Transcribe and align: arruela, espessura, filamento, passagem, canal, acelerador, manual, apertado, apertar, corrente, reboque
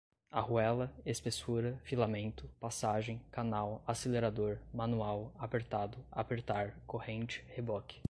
arruela, 0.31 0.91
espessura, 1.05 1.79
filamento, 1.83 2.49
passagem, 2.59 3.21
canal, 3.31 3.83
acelerador, 3.85 4.57
manual, 4.73 5.31
apertado, 5.37 5.95
apertar, 6.11 6.73
corrente, 6.87 7.45
reboque 7.49 7.99